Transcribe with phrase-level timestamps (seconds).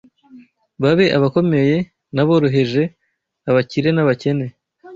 [0.81, 1.75] baba abakomeye
[2.15, 2.83] n’aboroheje,
[3.49, 4.47] abakire n’abakene